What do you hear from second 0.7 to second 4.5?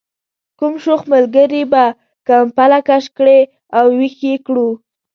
شوخ ملګري به کمپله کش کړې او ویښ یې